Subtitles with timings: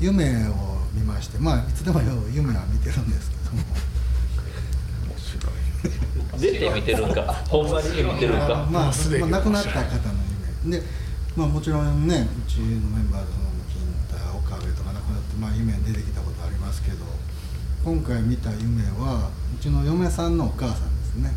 [0.00, 0.54] 夢を
[0.94, 2.00] 見ましてまあいつでも
[2.32, 3.90] 夢は見てるんですけども。
[6.38, 7.22] 出て見てるんか。
[7.48, 8.48] ほんまに見てるんか。
[8.48, 9.30] まあ、まあ、すでに。
[9.30, 10.14] 亡くなった方の
[10.64, 10.86] 夢で、
[11.36, 17.04] まあ、もちろんねうちのメンバーでその金太岡部とか亡くなって、まあ、夢に出てきたことありますけど
[17.84, 21.32] 今回見た夢はうちの嫁さんのお母さんですね。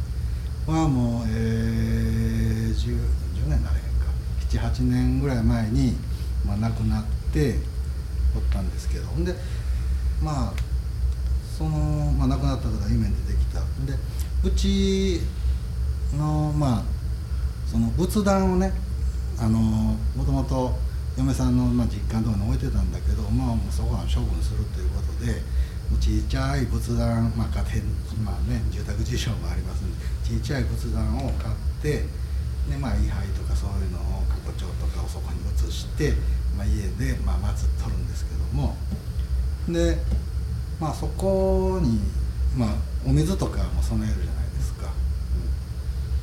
[0.67, 2.97] はもう、えー、10,
[3.35, 4.07] 10年なれへんか。
[4.49, 5.97] 78年ぐらい前に、
[6.45, 7.03] まあ、亡くなっ
[7.33, 7.59] て
[8.35, 9.33] おったんですけどほんで
[10.21, 10.53] まあ
[11.57, 11.69] その、
[12.17, 13.59] まあ、亡くなった方が夢に出てきた。
[13.85, 13.97] で
[14.43, 15.21] うち
[16.17, 16.83] のまあ
[17.65, 18.73] その仏壇をね
[19.39, 20.73] あのもともと
[21.17, 25.41] 嫁さんの、まあ、実家のとこに置いてたんだけど、まあ、もうそこは処分するということで
[26.01, 32.05] ちっちゃい仏壇、まあ、家庭、まあね、住宅事情もありますんでちっちゃい仏壇を買って
[32.69, 36.13] で、まあ、位牌とかそういうのを過去帳とかをそこに移して、
[36.57, 37.92] まあ、家で、まあ、祀っとる
[38.53, 38.75] ども
[39.67, 39.97] で、
[40.79, 41.99] まあ、そこに、
[42.55, 42.69] まあ、
[43.05, 44.91] お水とかも備えるじゃないですか。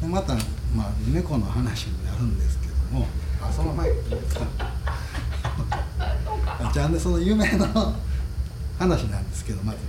[0.02, 0.34] うん、でまた、
[0.74, 3.06] まあ、猫の話になるんですけども。
[3.42, 3.96] あその前に。
[6.72, 7.66] じゃあねその有名な
[8.78, 9.84] 話なんですけどまずね。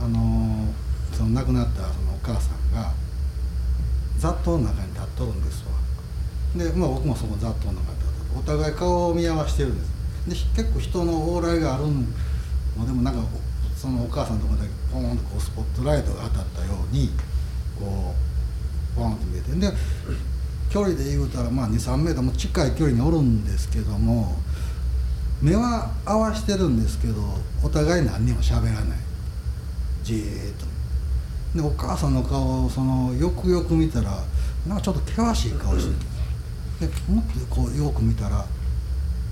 [0.00, 2.92] あのー、その亡くなったそのお母さんが
[4.18, 5.72] 雑踏の中に立っとるんですわ。
[6.64, 9.97] で、まあ、僕もその雑踏の中に立っとるお互い顔を見合わせてるんです
[10.28, 13.20] で結構人の往来があるんでもなんか
[13.76, 17.10] そのお母さんのところだけポーンとこうスポットライトが当たったように
[17.78, 18.14] こ
[18.94, 19.52] うポーンと見えて。
[19.52, 19.72] で
[20.70, 24.36] 距離で言うたらまあ23メートルも近い距離におるんですけども
[25.40, 27.14] 目は合わしてるんですけど
[27.62, 28.98] お互い何にも喋らない。
[30.02, 30.54] じーっ
[31.54, 31.58] と。
[31.58, 34.22] でお母さんの顔をそのよくよく見たら
[34.66, 36.90] なんかちょっと険しい顔してる。
[36.90, 38.44] でもっとこうよく見たら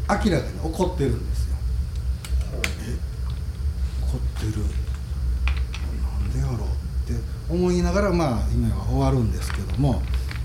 [0.09, 1.57] 明らかに怒ってるんですよ。
[2.83, 2.97] え
[4.03, 4.63] 怒ってる？
[6.03, 6.69] なんでやろう
[7.11, 10.03] って思いながらまあ夢は終わるんですけども。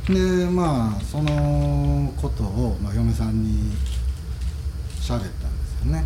[0.07, 3.71] でまあそのことを、まあ、嫁さんに
[4.99, 6.05] 喋ったんですよね。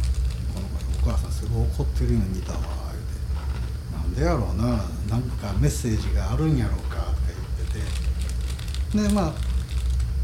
[0.54, 2.60] この子お母さんすごい怒ってるように見たわ
[2.92, 3.16] 言うて。
[3.96, 7.80] なんでやろうななんかメッセージがあるんやろうかとか言って
[9.00, 9.08] て。
[9.08, 9.34] でまあ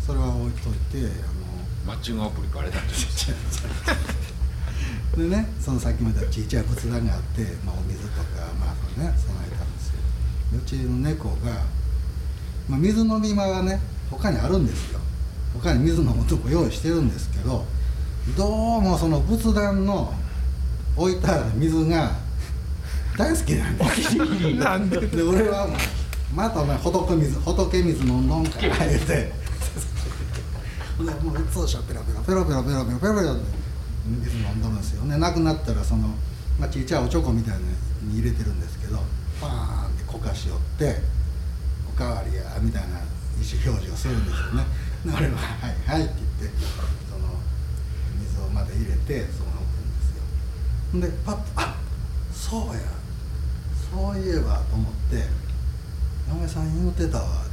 [0.05, 1.40] それは置いといてあの
[1.85, 3.35] マッチングアプリバレたんですよ。
[5.17, 8.23] でねそのさっきまでちっちゃい仏壇があって、まあ、お水とか
[8.59, 9.93] まあそのね備えたんですよ。
[10.53, 11.51] でうちの猫が、
[12.69, 14.99] まあ、水飲み場がね他にあるんですよ。
[15.53, 17.65] 他に水飲むとこ用意してるんですけど
[18.37, 20.13] どうもその仏壇の
[20.95, 22.11] 置いてある水が
[23.17, 24.15] 大好きなんです
[24.55, 24.97] なんで？
[25.07, 25.67] で俺は
[26.33, 29.33] またお前仏水仏水飲んどんか言うて
[31.05, 33.61] でもういつもしょペロペロペロペロペロペロペロペロって。
[34.05, 35.17] 水飲んどるんですよね。
[35.17, 36.07] なくなったらその、
[36.59, 37.57] まあ、ちっちゃいおちょこみたい
[38.01, 38.97] に入れてるんですけど
[39.39, 40.97] パーンってこかしよって
[41.87, 42.91] 「おかわりや」みたいな意
[43.45, 44.65] 思表示をするんですよね。
[45.05, 46.57] で俺は「はいはい」って言って
[47.09, 47.29] その
[48.19, 49.93] 水をまた入れてそこに置くん
[50.97, 51.13] ですよ。
[51.13, 51.75] でパッと「あ
[52.33, 52.81] そうや。
[53.91, 55.27] そういえば」と思って
[56.27, 57.43] 「嫁さん言うてたわ」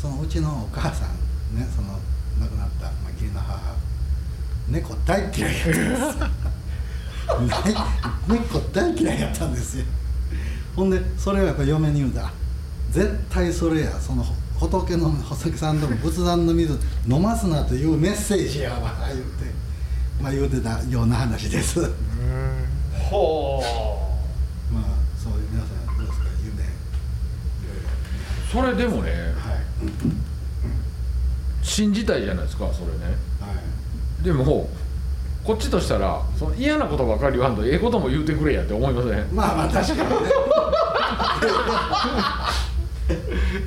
[0.00, 1.98] そのうちのお母さんねその
[2.40, 3.74] 亡くなった、まあ、義理の母。
[4.68, 6.24] 猫大嫌いやったん
[7.46, 7.64] です
[8.28, 9.84] 猫大嫌いやったんですよ。
[10.74, 12.32] ほんでそれをやっぱ嫁に言うた
[12.90, 14.24] 絶対それやその
[14.58, 19.52] 仏の仏さんとも仏壇の水飲ますなというメッセージやわ言うて
[20.20, 21.80] まあ言うてたような話です。
[21.80, 21.90] まあ
[23.10, 23.62] ほ
[25.22, 26.62] そういう皆さんどうですか夢。
[26.62, 26.66] い
[28.50, 30.23] それでもねはい
[31.64, 33.16] 信じたいじゃないですかそれね。
[33.40, 33.48] は
[34.20, 34.24] い。
[34.24, 34.68] でも
[35.42, 39.12] こっちとしたらその嫌なことばかり言わんとええことも言うてくれやって思いません？
[39.34, 40.10] まあまあ確かに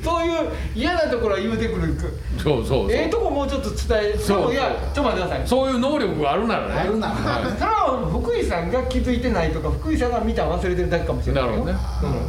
[0.02, 1.94] そういう嫌なところは言うてくる
[2.42, 2.92] そうそうそう。
[2.92, 3.78] ええとこもうちょっと伝
[4.14, 5.48] えそういやちょっと待ってください。
[5.48, 6.74] そういう能力があるならね。
[6.80, 7.14] あるなら。
[7.14, 11.44] はそれは福井さんが気づいてないとか福井さんが見たの忘れてるだけかもしれない。
[11.44, 11.78] よなるほどね。
[12.02, 12.16] うんうん。
[12.16, 12.20] い。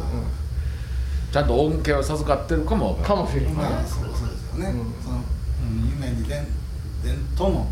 [1.32, 4.04] ちゃんと恩恵を授かってるかもわかかもしれない、まあそう。
[4.04, 4.78] そうですよね、うん
[6.30, 6.46] 伝
[7.02, 7.66] 伝とも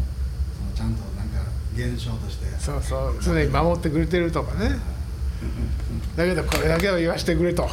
[0.59, 2.47] そのちゃんとなんか現象として。
[2.59, 3.19] そうそう。
[3.23, 4.71] 常に守ってくれてるとかね。
[6.17, 7.69] だけどこれだけは言わせてくれと。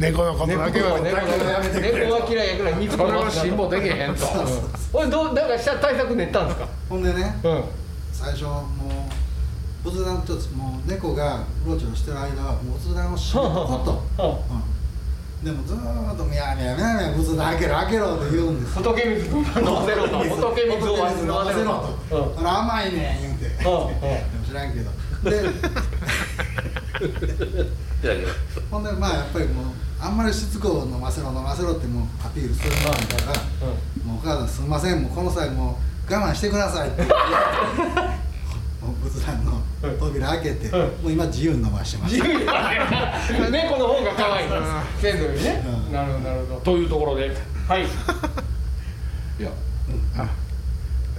[0.00, 0.94] 猫のこと猫だけは。
[0.94, 4.26] は猫猫は嫌いやから水 それは辛抱できへんと
[4.92, 7.64] おいどうだからした対策練ったんですかほんでねうん。
[8.12, 8.66] 最初も
[9.84, 14.62] う仏壇ともう猫がうろちょろしてる間はもう仏壇を閉めとこと、はうん、
[15.42, 18.82] でもずーっと「みやみやみやみや仏壇開けろ開けろ」って言うんですよ。
[18.82, 20.18] 仏水飲ませろと。
[20.18, 20.88] 仏水
[21.22, 23.90] 飲ませろと、うん甘いねん言うて、でも
[24.44, 24.90] し知らんけど。
[25.30, 25.42] で
[28.70, 29.64] ほんでまあやっぱりもう
[30.00, 32.90] あんまりしつこう飲ませろ飲ませろってもうアピールするもんだ
[33.24, 33.66] から、
[34.04, 35.78] もうお母さんすみませんもうこの際も
[36.08, 37.02] う我慢してくださいって
[39.02, 39.60] 仏壇の
[39.98, 42.14] 扉開けて、うんもう今自由に飲ましてます。
[42.14, 42.34] 自由。
[42.38, 42.40] に
[43.50, 44.48] 猫の方が可愛い。
[44.48, 44.54] で
[45.00, 45.64] す先祖よりね。
[45.88, 45.92] うん。
[45.92, 46.60] なるほどなるほど。
[46.60, 47.36] というところで。
[47.68, 47.82] はい。
[47.82, 47.84] い
[49.42, 49.50] や。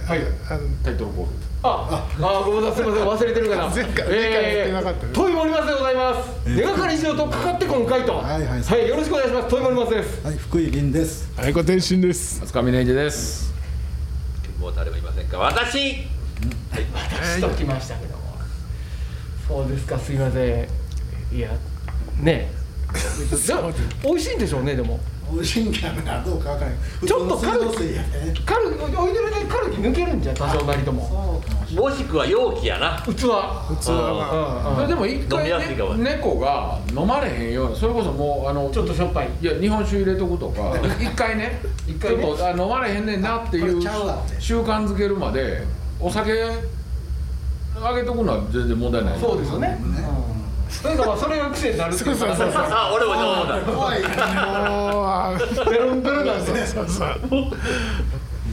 [0.06, 0.20] はい
[0.50, 0.54] あ。
[0.54, 1.30] のタイトルコール。
[1.62, 2.06] あ。
[2.20, 2.42] あ。
[2.44, 3.08] ごめんなさいすみません。
[3.08, 5.12] 忘れてるかな前回前回やってなかったね。
[5.12, 6.48] トイモリマスでございます。
[6.48, 8.38] 根がかり以上とかかってこんかいとは。
[8.38, 8.88] いはい。
[8.88, 9.48] よろしくお願いします。
[9.48, 11.30] トイモリマスですはい福井凛です。
[11.36, 12.40] 愛子天心です。
[12.40, 13.52] 松上根治です。
[14.60, 15.38] もう誰もいませんか？
[15.38, 16.06] 私
[16.94, 18.24] 私と来ましたけども。
[19.46, 20.68] そうですかすいませ
[21.32, 21.36] ん。
[21.36, 21.50] いや
[22.20, 22.50] ね。
[24.04, 24.98] 美味しいんでしょうねでも。
[25.32, 27.06] 美味しいんかなどうかわからない。
[27.06, 28.08] ちょっと普通の水道水やね
[28.44, 31.08] カルおいでるでカルキ抜けるんじゃ多少なりとも。
[31.08, 33.02] そうかもしれもしくは容器やな。
[33.02, 33.06] 器。
[33.06, 33.66] 普通は。
[34.76, 35.84] うんうんでも一回飲みやすいか。
[35.86, 39.28] もね猫が飲まれへんようなそれこそもうあのちょっとしょっぱい。
[39.40, 40.76] いや日本酒入れとくとか。
[41.00, 44.40] 一回ね一回ねちょっとあ飲まれへんねんなっていうこれちゃうわって。
[44.40, 45.62] 習慣づけるまで
[46.04, 46.32] お酒
[47.82, 49.18] あげとくのは全然問題ない。
[49.18, 49.68] そうですよね。
[49.68, 50.82] ねうん。
[50.82, 52.10] というかまあそれが癖になるっていう。
[52.10, 52.50] かそうそうそう。
[52.52, 54.02] あ俺もそう思った怖い。
[54.02, 54.08] も
[55.64, 56.66] うロンベロンなんですね。
[56.66, 57.08] そうそう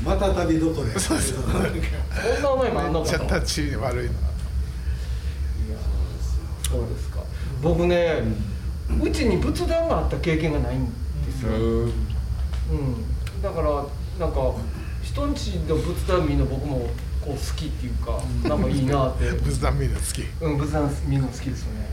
[0.06, 3.20] また旅どこでそうそうそんな思いもあんのかと。
[3.20, 4.14] めっちゃ立ち悪いな。
[6.70, 7.20] そうですか。
[7.62, 8.24] 僕ね
[9.04, 10.92] うちに仏壇があった経験がないんで
[11.32, 11.92] すよ、うん、
[13.42, 13.86] だから
[14.20, 14.54] なんか
[15.04, 16.90] 人んちの仏壇見るの僕も
[17.22, 18.20] こう好きっていうか
[18.50, 19.30] なんかいいなって。
[19.46, 20.24] 仏壇見るの好き。
[20.42, 21.92] うん仏壇見るの好きですよね。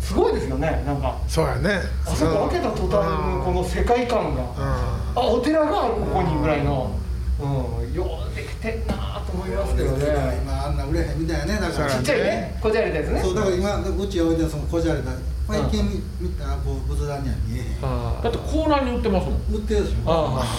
[0.00, 1.18] すごいですよねなんか。
[1.28, 1.80] そうやね。
[2.06, 4.42] あそこ開けた途端のこの世界観が。
[4.42, 4.44] う
[5.16, 6.90] あお寺があるここにぐらいの、
[7.38, 7.42] う
[7.84, 10.40] ん、ようできてんなと思いますけどね。
[10.42, 11.90] 今あんな売れへんみたいやねだから。
[11.90, 13.20] ちっちゃいねこじゃれたやつね。
[13.22, 15.10] そうだから今うち置いてるそのこじゃれた
[15.46, 15.84] 最近
[16.20, 17.66] 見見たらこう仏壇には見えへん。
[17.82, 19.34] あだってコーナーに売ってますもん。
[19.52, 20.10] 売ってるでしょ。
[20.10, 20.58] あ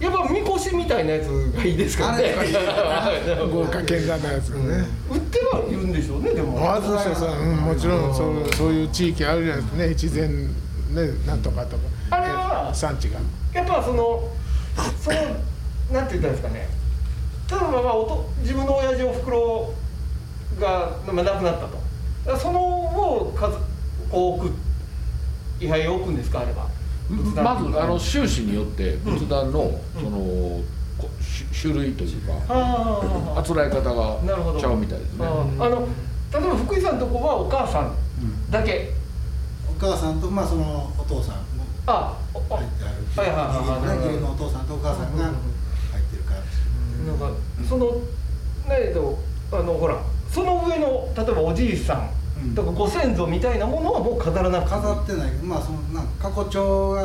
[0.00, 2.18] やっぱみこしみたいなやつがいいですかね。
[2.18, 4.86] あれがいいん豪華絢爛なやつがね。
[5.10, 6.72] 売ってはいるんでしょうねでも。
[6.72, 9.90] あそうそうん、もちろんそうそういう地域あるじゃないですかね。
[9.90, 11.82] 越前ねなんとかとか。
[12.10, 13.18] あれは産地が。
[13.52, 14.28] やっぱその
[15.00, 15.16] その
[15.92, 16.68] なんて言ったらいいですかね。
[17.50, 19.74] 例えばまあおと自分の親父おふくろ
[20.60, 22.38] が、まあ、亡くなったと。
[22.38, 23.56] そのを数
[24.10, 24.54] こう置く
[25.60, 26.66] 位牌を置くんですかあれば
[27.08, 30.18] まずあの収支によって仏壇のその
[30.98, 31.08] こ
[31.52, 35.24] 種種類というかああつらい方がなるほどちゃうみたいですね。
[35.26, 35.30] あ
[35.64, 35.88] あの
[36.32, 37.96] 例えば福井さんのとこはお母さん
[38.50, 38.90] だけ、
[39.66, 43.34] お母さんとまあそのお父さんもあおあ入ってあるはいは
[43.94, 46.40] いはいのお父さんとお母さんが入ってるから。
[46.40, 47.30] なんか
[47.66, 48.02] そのね
[48.70, 49.18] えと
[49.52, 49.98] あのほら
[50.30, 52.10] その上の例えばおじいさん
[52.42, 52.54] うん。
[52.54, 55.32] とかご先祖みたいなものはもう飾らなくて飾ってない。
[55.42, 57.02] まあそのなんか過去帳が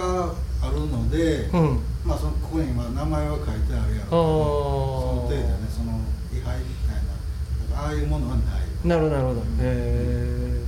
[0.62, 1.80] あるので、うん。
[2.06, 6.00] まあそのここにまあ名前は書いてあるやろあその程度でねその
[6.32, 6.96] 位牌みたい
[7.76, 8.46] なああいうものはない。
[8.86, 9.40] あなるほどなるほど。
[9.40, 10.62] へえ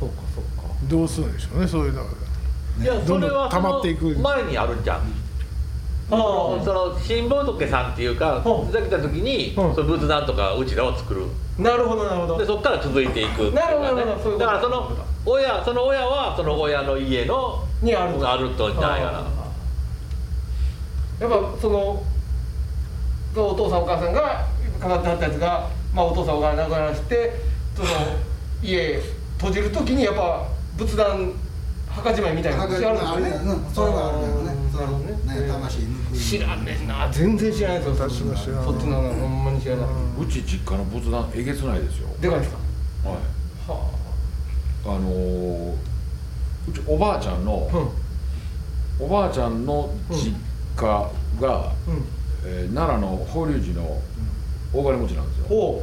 [0.00, 0.74] そうかそうか。
[0.88, 2.06] どうするんでしょうねそういうのは
[2.80, 4.18] いやそれはどんどん溜まっていく。
[4.18, 4.98] 前にあるんじゃん。
[4.98, 8.70] ああその新仏さんっていうかうん。
[8.72, 9.74] 出てきた時にうん。
[9.74, 11.22] その仏壇とかうちらを作る
[11.58, 12.38] なるほどなるほど。
[12.38, 14.38] でそこから続いていくなるほどなるほどそういうこと。
[14.38, 14.92] だからその
[15.24, 18.30] 親その親はその親の家のにあると。
[18.30, 19.36] あるとじゃないかな
[21.18, 22.02] やっぱその
[23.34, 24.46] お父さんお母さんが
[24.80, 27.32] 飾ってあったやつが、まあ、お父さんお母さん亡くならして
[27.74, 27.88] その
[28.62, 29.00] 家
[29.38, 30.46] 閉じる時にやっぱ
[30.76, 31.32] 仏壇
[31.88, 33.60] 墓じまいみたいなの墓してあるんあるやですよね。
[33.72, 35.40] それはあるやろねそのなるほどね。
[35.40, 36.16] ね魂抜く。
[36.16, 37.08] 知らんねんな。
[37.10, 39.86] 全然知らないですよ私も知らんそっちののほんまに知らない、
[40.20, 42.08] うち実家の仏壇えげつないですよ。
[42.20, 42.58] でかいですか？
[43.08, 43.18] はい。
[43.68, 43.90] は
[44.84, 44.88] あ。
[44.88, 45.72] のー
[46.68, 49.06] うちおばあちゃんのあうん。
[49.06, 50.32] おばあちゃんの実
[50.76, 50.84] 家
[51.40, 52.04] が、うん。
[52.44, 54.00] えー奈良の法隆寺の
[54.72, 55.82] 大金持ちなんですよ。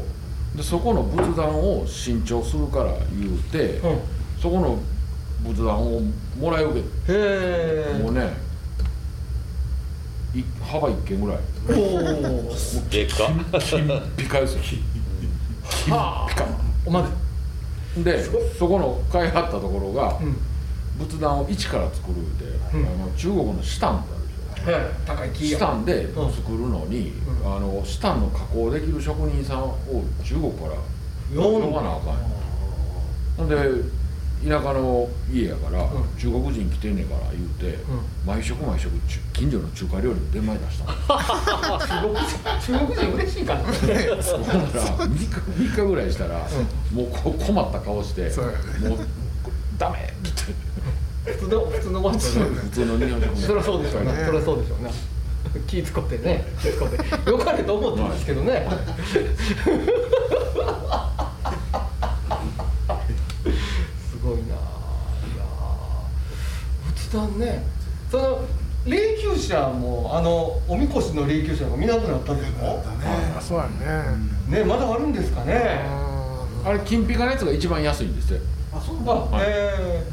[0.55, 4.00] でそこの仏壇を新調するから言うて、うん。
[4.41, 4.79] そこの
[5.41, 6.01] 仏壇を
[6.39, 6.81] もらい受け。
[6.81, 8.33] てへえもうね
[10.34, 11.38] い幅1軒ぐらい。
[11.70, 14.62] おおでっか金ピカですよ。
[15.86, 16.28] ピカ。
[16.86, 17.04] おま
[17.96, 18.24] ずで
[18.58, 20.38] そこの買いはったところが、うん
[20.96, 22.46] 仏壇を一から作るって、
[22.78, 22.86] うん。
[22.86, 24.92] あの中国のシタンってあるでしょはい。
[25.08, 27.13] 高い木シタンで作るのに、
[27.44, 27.56] うん。
[27.56, 29.75] あのシタンの加工できる職人さんを
[30.24, 30.75] 中国から
[31.36, 32.18] 呼ばなあかん
[33.38, 33.56] ほんで
[34.43, 35.89] 田舎の家やから、うん。
[36.17, 37.79] 中国人来てんねんから言うて、
[38.25, 40.93] 毎食毎食中近所の中華料理の出前出したの。
[41.79, 42.27] 中国人
[42.59, 43.62] 中国人嬉しいかな。
[43.63, 43.71] ほん
[44.47, 46.39] なら3日三日ぐらいしたら、
[46.91, 48.29] もうこ困った顔して
[48.88, 49.00] もう
[49.77, 49.97] ダメ！
[50.00, 51.31] って。
[51.31, 54.12] 普通の普通のご飯ですよね普通の日本食そりゃそうでしょうね。
[54.12, 54.91] ねそりゃそうでしょうね。
[55.67, 56.43] 気使ってね。
[56.62, 57.29] 気使って。
[57.29, 58.67] よかれと思ってますけどね
[64.12, 67.63] すごいないやー仏壇ね。
[68.12, 68.40] その
[68.86, 73.34] 霊柩車もあのおみこしの霊柩車が見なくなったんですだかね。
[73.38, 73.66] あそうや
[74.50, 74.60] ね。
[74.60, 75.82] ねまだあるんですかね。
[75.88, 78.42] ああれ金ピカのやつが一番安いんですって。
[78.74, 80.04] あそうあだえ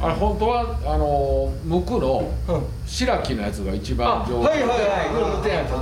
[0.00, 2.62] あれ本当はあの無垢のえうん。
[2.86, 4.74] 白木のやつが一あ番上はいはいは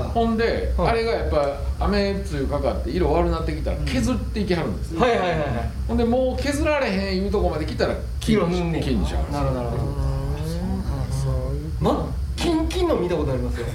[0.06, 0.10] い。
[0.12, 5.48] ほんで、はいあれがやっぱ雨露かかって色悪なってきたら削っていきはるんです、はいはいはいはい。
[5.88, 8.72] ほんでもう削られへんいうとこまで来たら金にしはるん。
[8.72, 10.11] ですなるほどなるほど
[11.82, 13.66] そういうまキンキンの見たことありますよ。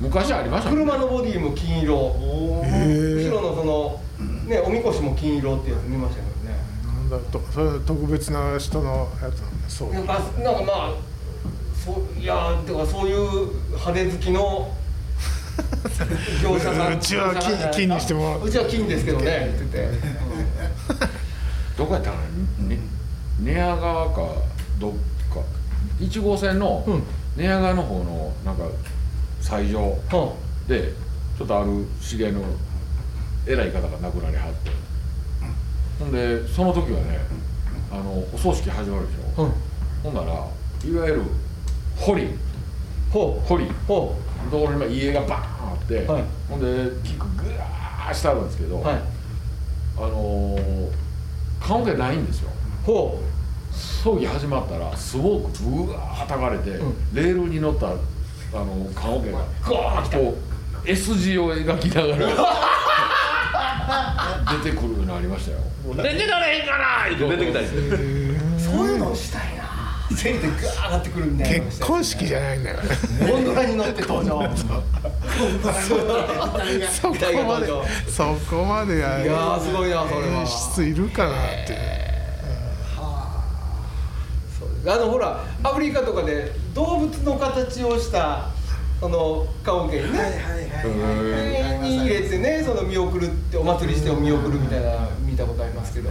[0.00, 0.76] 昔ありましたね。
[0.76, 1.96] 車のボディも金色。
[1.96, 4.00] 後ろのその
[4.46, 6.56] ねおみこしも金色ってやつ見ましたけどね。
[6.84, 9.92] なんだとそれは特別な人のやつなんだそう。
[9.94, 10.94] なんかなんかまあ
[11.84, 14.76] そういやーてかそういう派手好きの
[16.42, 16.94] 業者さん。
[16.98, 18.46] うちは金金にしてもらう。
[18.46, 19.24] うちは金ですけどね。
[19.24, 20.22] って言って。
[21.76, 22.16] どこやったか
[22.60, 22.78] な、ね、
[23.40, 24.20] 寝屋川か
[24.78, 24.92] どっ
[25.32, 25.40] か。
[26.00, 27.02] 1号線のうん
[27.36, 28.64] 寝屋川の方のなんか
[29.40, 30.92] 斎場うんで
[31.38, 32.42] ちょっとある知り合いの
[33.46, 34.70] 偉い方が亡くなりはって。
[35.98, 37.20] ほんでその時はね
[37.90, 39.52] あのお葬式始まるでしょ、うん。
[40.02, 41.22] ほんならいわゆる
[41.96, 42.28] 堀。
[43.12, 43.46] ほう。
[43.46, 43.66] 堀。
[43.86, 44.16] ほ
[44.50, 46.24] ところに家がバーンあって、はい。
[46.48, 46.66] ほんで
[47.04, 49.00] キックグワーしてあるんですけど、うはい。
[49.96, 50.90] あのー、
[51.60, 52.50] 棺桶ないんですよ。
[52.84, 53.20] ほ
[53.72, 56.94] 葬儀始まったらスモークブワーたかれて、うん。
[57.14, 57.92] レールに乗ったあ
[58.64, 60.36] の棺桶がうガーッ来たこ
[60.84, 62.28] う S 字を描きながら
[64.64, 65.58] 出てくるようになりましたよ。
[65.86, 67.78] もう寝てられへんかなーって出てきたりして
[68.58, 69.62] そういうのしたいな。
[70.16, 72.76] 線でガー上がってくるみたい結婚式じゃないんだよ。
[72.82, 72.88] ね
[73.30, 74.46] ゴンドラに乗って登場。
[74.56, 74.66] そ
[77.08, 77.14] こ
[77.46, 77.66] まで
[78.10, 80.40] そこまでやいやーすごいなそれは。
[80.40, 81.34] 演出いるかなっ
[81.66, 82.01] て
[84.86, 88.48] あのほらアフリカとかで動物の形をした
[89.00, 96.10] その棺桶にね、はいはいはいはいに入れてねその見送るってお祭りして見送るみたいな見たことありますけど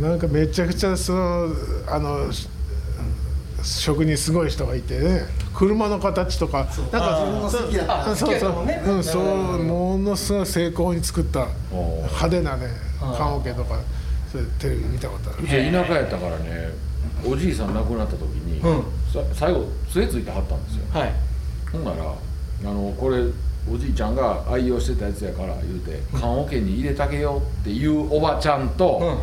[0.00, 1.48] なんかめちゃくちゃその
[1.88, 2.30] あの
[3.62, 5.22] 職人すごい人がいてね
[5.54, 12.68] 車の形とかなんあ自分の好きやったあそうそううんそうものすごい成功に作った派手なね
[13.16, 13.80] 棺桶とか
[14.30, 16.68] それテレビ見たことあるうちは田舎やったからね
[17.26, 18.82] おじいさん亡くなった時に、うん。
[19.12, 20.84] さ最後杖ついてはったんですよ。
[20.92, 21.12] はい。
[21.72, 23.22] ほんならあのこれ
[23.70, 29.18] おじいちゃんが愛用してたやつやから言うて棺桶に入れてあげようっていうおばちゃんと、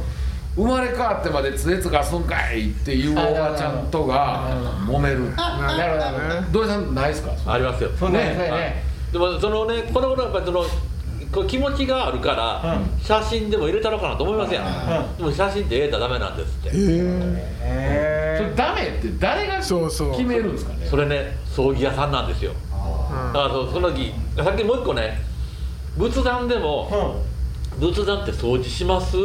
[0.56, 4.48] 生まれ変わってまで杖つかすんかいっていうおばちゃんとが
[4.86, 5.36] 揉める。
[5.36, 7.32] なるほどなるほど土井さんないですか？
[7.54, 7.90] ありますよ。
[7.98, 8.52] そうねね。
[8.52, 8.74] はい。
[9.12, 10.64] でもそのねこの頃やっぱりその
[11.36, 12.32] こう気持ちがあるか
[12.64, 13.00] ら、うん。
[13.00, 15.18] 写真でも入れたのかなと思いますやん、うん。
[15.18, 16.72] でも写真って入れたらダメなんですって、へ
[17.62, 19.74] えそれへダメって誰が決
[20.24, 20.86] めるんですかね？
[20.86, 22.54] それね葬儀屋さんなんですよ。
[23.34, 25.20] だからそうその時さっきもう一個ね
[25.98, 27.36] 仏壇でもうん。
[27.80, 29.18] 仏壇って掃除します？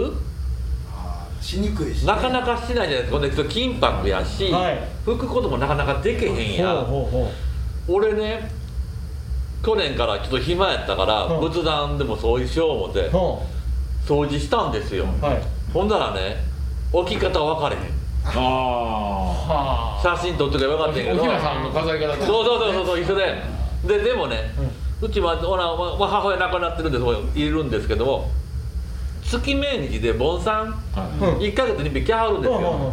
[1.41, 3.19] しにくいしなかなかしないじゃないですか。
[3.19, 4.79] ほんで金箔やし、はい。
[5.07, 6.77] 拭くこともなかなかできへんやん。
[6.79, 7.31] ほうほうほ
[7.95, 8.51] 俺ね
[9.63, 11.41] 去年からちょっと暇やったから、うん。
[11.41, 13.47] 仏壇でも掃除しよう思ってうほ
[14.07, 15.43] 掃除したんですよ、うはい。
[15.73, 16.37] ほんならね
[16.93, 17.83] 置き方分かれへん。
[18.25, 21.21] あは写真撮っとけばよかったんやけど。
[21.21, 23.43] おひなさんの飾り方そうそうそうそう一緒で。
[23.87, 24.51] ででもね、
[25.01, 28.31] うちはほら、まま母親亡くなってるんですいるんですけども
[29.23, 31.25] 月命日で盆栽はい。
[31.25, 32.93] うん1ヶ月に1匹来はるんですよ、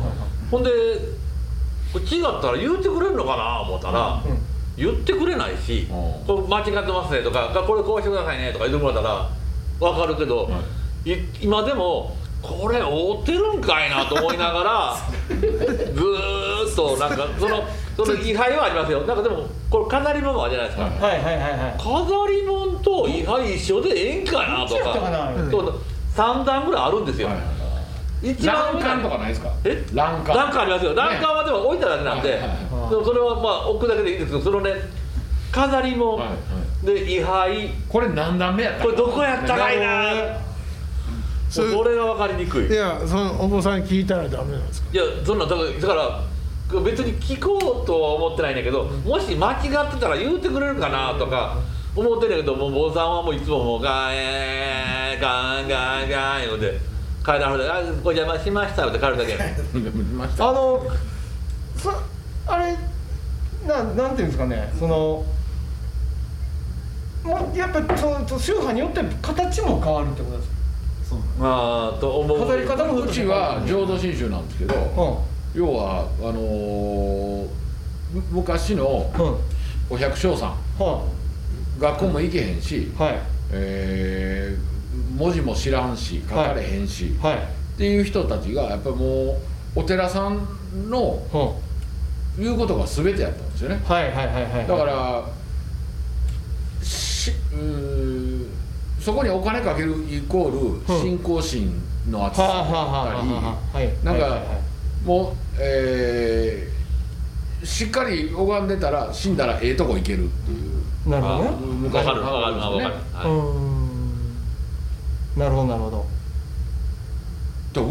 [0.52, 4.38] ほんで違ったら言うてくれるのかな思ったら、うん
[4.78, 6.26] 言ってくれないし、うん。
[6.26, 9.30] これ間違ってますねとかこれこうしてくださいねとか言ってもらったら
[9.80, 10.54] 分かるけど、はい。
[12.40, 14.96] これ合ってるんかいなと思いながら
[15.28, 17.64] ずーっとなんかその
[17.98, 19.02] その位牌はありますよ。
[19.02, 21.42] なんかでもこれ飾り物あるじゃないですか、はいはいはいはい。
[21.42, 24.86] はい飾り物と位牌一緒でええんかなとか。
[24.86, 25.74] なかそう
[26.16, 27.38] 3段ぐらいあるんですよ、はい
[28.20, 29.50] 一番上欄干とかないですか？
[29.64, 29.84] え？
[29.94, 30.36] 欄干。
[30.36, 30.96] 欄干ありますよ。
[30.96, 32.58] 欄干はでも置いただけなんで、はいはいはい。
[32.58, 34.74] でもそれはまあ置くだけでいいんですけどそのね
[35.52, 36.36] 飾りも、はいは
[36.84, 36.86] い。
[36.86, 37.70] で位牌。
[37.90, 40.38] これ何段目やったこれどこやったかいな。
[41.50, 42.68] それそれが分かりにくい。
[42.68, 51.58] いやそのお坊さんに聞いたらダメなんですかいやそんなだからだから別に聞こうとは思ってないんだけどもし間違ってたら言うてくれるかなとか
[51.96, 56.78] 思ってんだけどもう坊さんはもういつももうガーエーガンガンガン言うて
[57.24, 59.34] 階段歩いて「あお邪魔しました」って帰るだけ。
[60.40, 60.86] あの
[61.78, 61.92] そ
[62.48, 62.76] あれ
[63.68, 65.26] ななんていうんですかねその
[67.24, 70.56] もうやっぱその宗派によって形も変わるってことですか？
[71.10, 72.40] そうなんまあと思う。
[72.40, 77.48] 飾り方もうちは浄土真宗なんですけどう要はあのー
[78.14, 79.38] む昔のんうん。
[79.90, 80.50] お百姓さん
[80.84, 81.06] は
[81.80, 83.20] 学校も行けへんし、いはい。
[83.52, 84.78] えー
[85.18, 87.36] 文字も知らんし書かれへんし、はい。
[87.38, 87.40] っ
[87.78, 90.48] ていう人たちがやっぱりもうお寺さん
[90.90, 91.67] のうん
[92.38, 93.82] 言うことが全てやったんですよね。
[93.86, 94.68] はいはいはいはい。
[94.68, 95.24] だから
[96.84, 98.48] しうー
[99.00, 102.70] そこにお金かけるイコール信仰心の厚さだった
[103.24, 103.30] り
[103.86, 104.06] はい。
[104.06, 105.08] なんかはいはいはい。
[105.08, 106.78] もう、えー
[107.66, 110.56] しっかり拝んでたら死んだらええとこ行けるってい
[111.08, 111.10] う。
[111.10, 111.50] なるほどね。
[111.90, 112.06] 分かる。
[112.06, 115.40] 分かる分かる、うはいーん。
[115.40, 116.06] なるほどなるほど。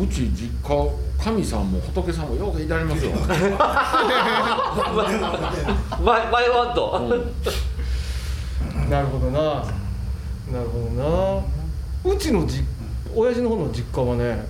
[0.02, 0.90] うち実家
[1.22, 3.12] 神さんも仏さんもよくいただきますよ、
[6.04, 7.00] 前前ワンと、
[8.88, 9.40] なるほどな。
[10.52, 12.12] なるほどな。
[12.14, 12.62] うちのじ
[13.14, 14.46] 親父の方の実家はね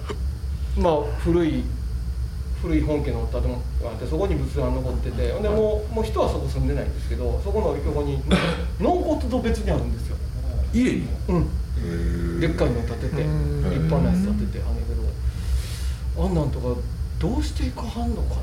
[0.76, 1.64] まあ古い
[2.60, 8.20] 古い本家の建物があってそこに仏壇残っててほんでもうもう人はそこ住んでないんですけどそこの横に
[8.80, 10.16] 納骨と別にあるんですよ。
[10.74, 12.40] 家にうん。
[12.40, 14.64] でっかいの建てて立うん派なやつ建てて
[16.18, 16.68] あんなんとか
[17.18, 18.36] どうしていかはんのか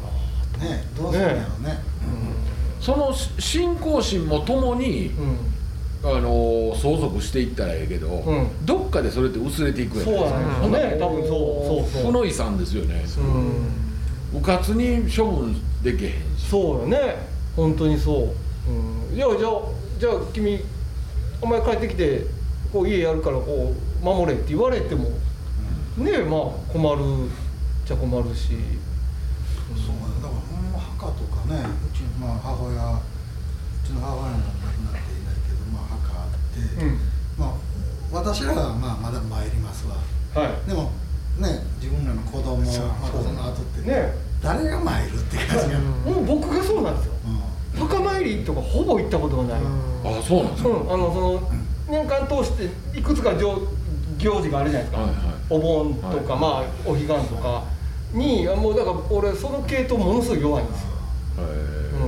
[0.60, 1.80] なねどうするんやろうね。
[2.80, 5.38] その信仰心もともに、うん。
[6.06, 8.66] あの相続していったらええけど、ん。
[8.66, 10.98] どっかでそれって薄れていくやんそうなんですよね。
[11.00, 12.06] 多分そうそうそう。
[12.08, 13.06] 負の遺産ですよね。
[14.34, 14.40] うん。
[14.40, 16.50] うかつに処分できへんし。
[16.50, 17.16] そうよね。
[17.56, 18.34] 本当にそ
[18.68, 19.52] う、うん、いやじゃあ
[20.00, 20.60] じゃあ君
[21.40, 22.26] お前帰ってきて
[22.72, 25.10] こう家やるからこう守れって言われても。
[25.96, 26.42] ねえまあ
[26.74, 27.30] 困る
[27.86, 28.48] じゃ困るし、
[29.76, 33.00] そうやだからほんま墓とかねうちのまあ母親う
[33.86, 37.00] ちの母親も亡くなっていないけどまあ墓あって、うん。
[37.38, 37.54] まあ
[38.12, 39.96] 私らはまあまだ参りますわ。
[40.36, 40.70] はい。
[40.70, 40.92] でも
[41.40, 44.14] ね自分らの子供またその後ってね。
[44.44, 45.86] 誰が参るって感じが、うん。
[46.26, 47.14] もう僕がそうなんですよ。
[47.80, 50.20] 墓参りとかほぼ行ったことがない、うん。
[50.20, 51.50] あそうなんですか、あのその
[51.90, 53.68] 年間通していくつか行
[54.18, 55.18] 行事があるじゃないですか、はいはい。
[55.50, 56.42] お盆とか、はい。
[56.42, 57.64] まあお彼岸とか
[58.14, 60.90] にもうだから俺その系統ものすごい弱いんですよ、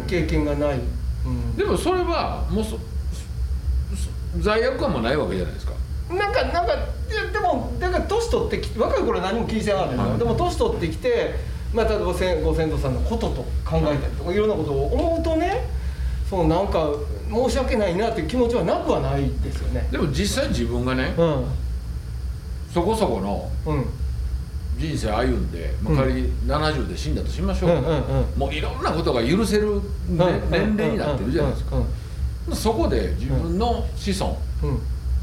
[0.07, 0.79] 経験がない、
[1.25, 1.55] うん。
[1.57, 2.77] でもそれはもうそそ
[4.39, 5.73] 罪悪感もないわけじゃないですか。
[6.09, 6.75] なんかなんか
[7.09, 11.35] ででもだから年取ってきて若い頃は何も気にしてなかったんででも年取ってきて、
[11.73, 14.37] まあ、例えご先祖さんのことと考えたりとかい。
[14.37, 15.67] ろんなことを思うとね
[16.29, 16.89] そのなんか
[17.31, 19.87] 申し訳ないなっていう気持ちはなくはないですよね。
[19.91, 21.45] でも実際自分がねうん。
[22.71, 23.85] そこそこのうん
[24.77, 31.77] 人生歩んで、まあ、仮に70で死んだとしましょう、うんもういろんなことが許せる、ね年齢になってるじゃないですか、
[32.53, 34.37] そこで自分の子孫、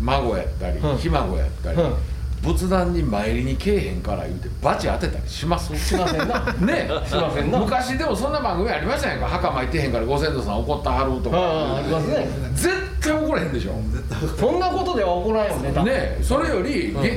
[0.01, 0.97] 孫やったり、うん。
[0.97, 1.95] ひ孫やったり、うん
[2.43, 5.75] 仏壇に参りにけえへんから言うてバチ当てたりします。
[5.77, 6.53] しませんな。
[6.61, 7.59] ねしませんな。
[7.59, 9.27] 昔でもそんな番組ありましたやんか。
[9.29, 12.29] 墓参ってへんからご先祖さん怒ったはるとああありかますね。
[12.55, 13.73] 絶対怒れへんでしょ。
[13.93, 17.11] 絶対そんなことでは起こらんよねねそれより、げ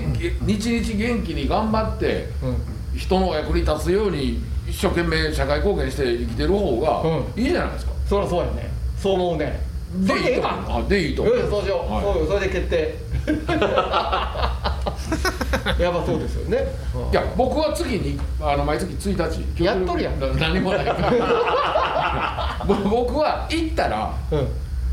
[0.45, 2.75] げ日々元気に頑張ってうん。
[2.95, 8.71] 人の役に立つように一生懸命社会貢献して生きてる方がういいじゃないですか、そりゃそうやね。
[9.01, 9.59] そう思うね。
[9.95, 11.47] でええかあでいいと思う。
[11.49, 12.03] そうしよう、はい。
[12.03, 12.95] そうよそれで決定
[15.80, 16.67] やばそうですよね。
[17.12, 17.15] い。
[17.15, 20.19] や僕は次にあの毎月1日やっとるやん。
[20.19, 22.65] な 何もないから。
[22.67, 24.47] ぼ僕は行ったらうん。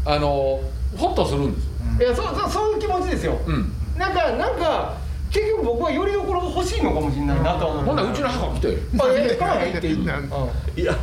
[0.05, 0.61] あの
[0.97, 1.73] ホッとするんですよ。
[2.07, 3.73] いやそうそうそういう気持ちですよ、うん。
[3.99, 4.95] なんかなんか
[5.31, 8.79] 結局僕はよりどころが欲しいのかもしれないなとは思う、ほんならうちの墓来て。
[8.99, 10.99] あいや行かないっていや。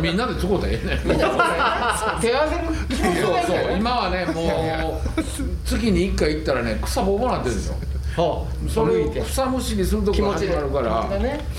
[0.00, 0.34] みんなで
[0.68, 0.98] ええねん。
[0.98, 5.22] 手合わせる気持ちそうそうがいいからね今はねもう
[5.64, 7.74] 月に1回行ったらね草ぼうぼうなってるんですよ。
[7.74, 11.08] はあそれを草むしりするとこが始まるから。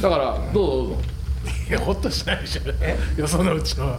[0.01, 0.95] だからどうぞどうぞ。
[1.69, 3.97] いやほっとしないでしょよそのうちの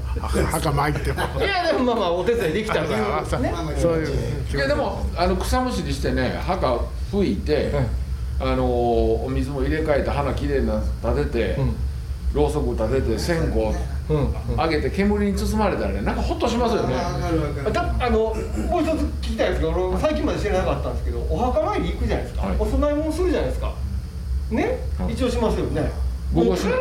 [0.51, 1.23] 墓参っても。
[1.39, 2.87] いやでもまあまあお手伝いできたら。
[2.87, 3.41] というあそう。
[3.43, 3.53] ね？
[3.77, 4.57] そういう。
[4.57, 6.77] いやでもあの草むしりしてね墓
[7.13, 7.73] 拭いて、
[8.41, 8.65] あの
[9.25, 11.77] お水も入れ替えて花きれいな立てて、うん。
[12.33, 13.75] ろうそく立てて線香うん
[14.09, 16.95] 上げて煙に包まれたらねなんかホッとしますよね。
[16.95, 17.73] わかるわかる。
[17.73, 18.35] だあのもう
[18.83, 22.57] 一つ聞きたいんですけど俺最近まで知らなかったんですけどお墓参り行くじゃないですか、はい。
[22.59, 23.75] お供え物するじゃないですか。
[24.51, 25.13] ね、はい。
[25.15, 25.91] 一応しますよね。
[26.33, 26.65] 僕はし。
[26.65, 26.71] な？
[26.71, 26.75] い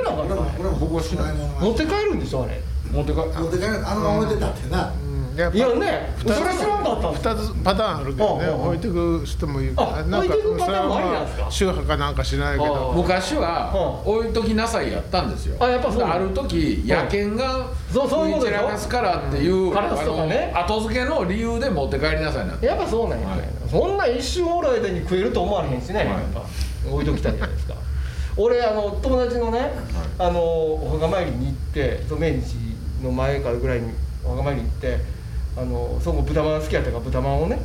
[0.80, 2.62] 僕はしない持って帰るんでしょあれ。
[2.92, 3.88] 持ってか持って帰る。
[3.88, 4.92] あのまま置いてたってな
[5.34, 7.34] うんやっぱいやねそれ知らなかったんですよ。
[7.34, 11.44] 二つパターンあるけどね置いてく人もいるあなんか置いてくパターンもありなんですか？
[11.44, 15.58] それ宗派かなんかしないけあど昔はう置いときなさいやったんですよ。
[15.60, 18.60] あやっぱそうある時野犬がそうそういうことでしょ？
[18.60, 22.66] 食い散らかすからっていう後付けの理由で持って帰りなさいなって。
[22.66, 23.40] やっぱそうなんや、はい。
[23.70, 26.08] そんな一瞬おる間に食えると思われへんしね、はい。
[26.08, 26.44] やっぱ。
[26.92, 27.76] 置いときたいじゃないですか。
[28.36, 29.72] 俺あの友達のね、
[30.20, 32.56] あのお墓参りに行ってその命日
[33.04, 33.94] の前からぐらいに
[34.26, 34.98] お墓参りに行って
[35.56, 37.60] あのそこ豚まん好きやったから豚まんをね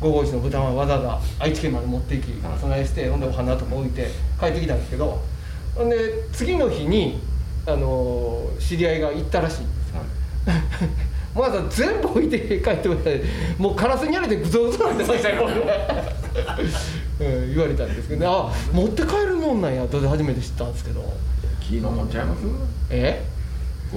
[0.00, 2.58] 五五一の豚まんわざわざ愛知県まで持っていきはい。
[2.58, 4.08] 備えしてほんでお花とか置いて
[4.38, 5.20] 帰ってきたんですけど
[5.74, 5.96] ほんで
[6.32, 7.20] 次の日に
[7.66, 9.74] あの知り合いが行ったらしいんです。
[11.34, 13.24] まだ全部置いて帰ってもらって
[13.58, 15.48] もうカラスにやれてグゾグゾなってましたよ、
[17.20, 21.02] うん、言われたんですけどねあ持って帰るもんなんやと初めて知ったんですけど。
[21.60, 22.40] 木のもんちゃいます？
[22.90, 23.24] え？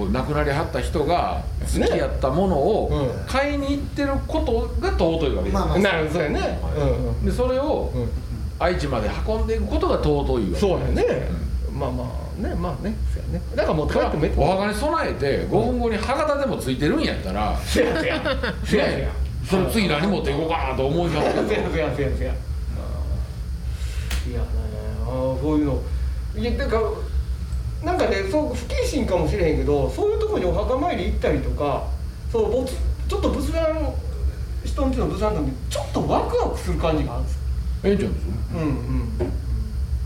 [0.06, 2.90] 亡くなりはった人が好きやったものを
[3.26, 5.78] 買いに行ってることが尊いわけです、まあまあ。
[5.78, 6.58] なるほどそうやね、
[7.20, 7.26] うん。
[7.26, 8.02] でそれをうん。
[8.02, 8.08] うん
[8.60, 10.56] 愛知まで運んでいくことが尊いわけ。
[10.56, 11.28] そうやね、
[11.72, 12.06] まあまあ
[12.42, 12.54] ね。
[12.56, 12.94] まあね。
[13.14, 13.44] そうやね。
[13.54, 18.20] だから持って帰ってもええお墓に備えて5分後に歯型でもついてるんやったら、せやせや。
[18.64, 18.98] せやせや。
[18.98, 19.08] ね
[19.48, 21.48] それ次何持っていこうかなと思いますけど。
[21.48, 22.32] せやせやせやせや。
[22.32, 22.34] い
[24.34, 24.46] やね。
[25.06, 25.80] あーそういうの。
[26.36, 26.80] いやなんか
[27.84, 31.84] なんかねそう不謹慎かもしれへんけどそういうところにお墓参り行ったりとか
[32.30, 32.74] そうぼつ
[33.08, 33.94] ちょっと仏壇
[34.64, 37.38] 人んちの仏壇の時にちょっとワクワクする感じがあるんです
[37.84, 39.48] ええんちゃうんですうんうん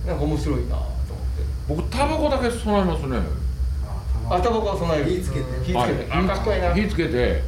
[0.07, 0.93] なんか面白いなと思って。
[1.69, 3.19] 僕タバコだけ備えますね。
[4.29, 5.11] あタバコは備える。
[5.11, 5.45] 火つけて。
[5.65, 6.25] 火つけて、はい。
[6.25, 7.43] あかっこいいな、火つけて。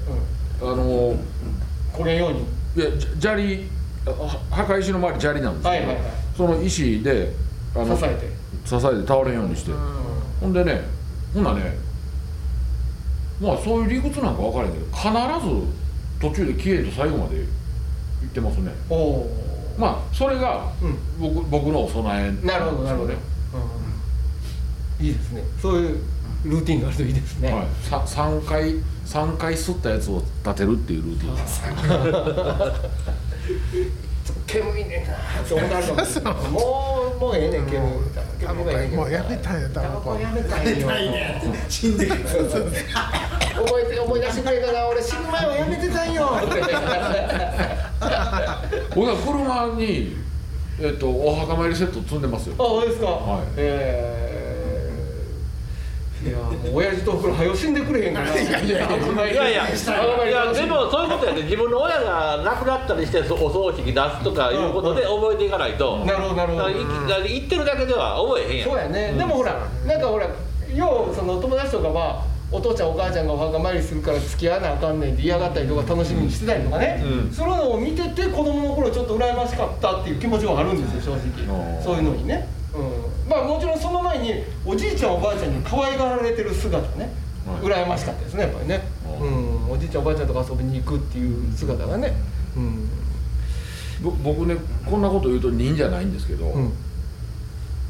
[0.61, 1.17] うん、あの
[1.93, 2.41] これように。
[2.77, 3.69] いやじ砂利
[4.07, 4.11] あ
[4.51, 6.05] 墓石の周り砂利なんですけど、はいはいはい。
[6.37, 7.33] その石で
[7.75, 8.45] あの支えて。
[8.65, 9.73] 支えて倒れんようにして、
[10.45, 10.83] ほんでね
[11.33, 11.77] ほんなね
[13.41, 15.09] まあそういう理屈なんか分からへんけど必
[15.49, 15.65] ず
[16.21, 17.45] 途中で消えと最後まで行
[18.27, 18.73] ってますね。
[18.89, 20.99] おおまあそれがうん。
[21.19, 22.59] 僕僕のお供えんですよね。
[22.59, 23.17] なるほどなるほど、う
[25.03, 25.43] ん、いいですね。
[25.61, 25.99] そういう
[26.45, 31.63] ルーティンがあるといいですね、はい、さ3回三回吸ったやつを立てるっていうルーティンです
[34.55, 35.87] 煙いねんなって思ったる
[36.23, 36.61] かもも
[37.17, 37.75] うもうええねん煙
[38.15, 38.65] タバコ
[38.97, 40.89] もうやめたんやタバコやめたいよ。
[41.69, 42.29] 死んでる覚
[43.81, 44.21] えて思い。
[44.21, 46.31] 出してくれたな俺死ぬ前はやめてたんよ。
[48.95, 50.17] 僕は車に、
[50.81, 52.55] えっと、お墓参りセット積んでますよ。
[52.59, 53.07] あ、そうですか。
[53.07, 53.45] はい。
[53.57, 54.34] えー
[56.25, 58.33] いや、もう親父とおふくろ、はよ死んでくれへんかな。
[58.33, 58.69] いやいや、いや。
[58.69, 59.53] い。
[59.53, 66.65] や、いやでもそういうことやね自分の親が亡くなったりしてお葬式出すとかいうことで覚えていかないと、なるほど、なるほど。
[66.65, 66.77] だから。
[66.77, 68.69] いだから言ってるだけでは覚えへんやん。
[68.71, 70.27] そうやね、でもほら、なんかほら、
[70.75, 72.35] よう、その友達とかは。
[72.53, 77.33] お父ちゃんお母ちゃんがお墓参りするから付き合わなあかんねんって嫌がったりとか楽しみにしてたりとかね、うん。
[77.33, 81.83] そういうのを見てて子供の頃ちょっと羨ましかったっていう気持ちはあるんですよ正直。
[81.83, 82.54] そういうのにね、うん、
[83.29, 87.11] まあもちろんその前におじいちゃんおばあちゃんに可愛がられてる姿ね、
[87.47, 87.61] はい。
[87.61, 88.83] 羨ましかったですねやっぱりね、
[89.21, 92.13] うん、おじいちゃんおばあちゃんとか遊びに行くっていう姿がね。
[92.57, 92.89] うん。
[94.03, 96.73] ぼ僕ねこんなこと言うと忍者ないんですけど、うん。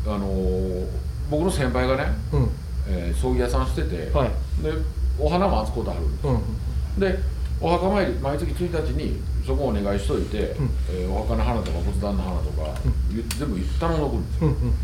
[0.07, 0.87] あのー
[1.31, 2.51] 僕の先輩がね、うん。
[2.87, 4.29] えー葬儀屋さんしてて、はい。
[4.63, 4.73] で
[5.19, 6.29] お花も扱うことあるんです。
[6.29, 7.01] うん。
[7.01, 7.19] で
[7.61, 10.41] お墓参り毎月1日にそこをお願いしといて、ん。
[10.41, 12.79] えーお墓の花とか仏壇の花とか、
[13.11, 14.49] ゆ全部頼んどくんですよ。
[14.49, 14.75] うんうん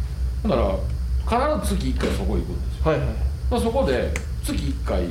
[0.42, 2.92] ほんなら必ず月1回そこ行くんですよ。
[2.92, 3.09] はいはい。
[3.50, 4.12] まあそこで
[4.44, 5.09] 月1回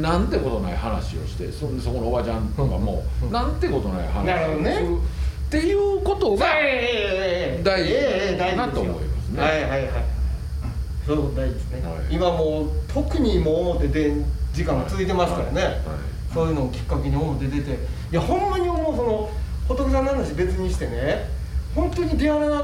[0.00, 4.72] なんてことない話をしてそそこのおばちゃんとかも、うんなんてことない話なるほどね。
[4.72, 4.98] をする
[5.46, 8.66] っていうことがええ大事ええ大事ですよ。
[8.66, 9.40] なと思いますね。
[9.42, 10.04] はいはいはい。
[11.06, 12.14] そういうこと大事ですね、はい。
[12.14, 14.12] 今もう特にもう表で
[14.52, 15.72] 時間が続いてますからね、はい。
[15.72, 15.82] はい。
[16.34, 17.76] そういうのをきっかけに表出てい
[18.10, 19.30] やほんまに思うその
[19.68, 21.28] 仏さんの話別にしてね。
[21.74, 22.62] 本当に出歩な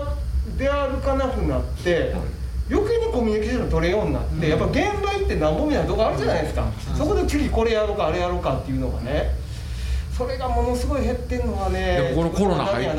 [0.59, 2.15] 出歩かなくなって、
[2.71, 9.35] 余計にコミュニケーション取れようになって、やっぱ現場行ってなんぼみたいなとこあるじゃないですか、そこで次これやろうかあれやろうかっていうのがね
[10.17, 12.97] それがものすごい減ってんのはねでもこのコロナ入って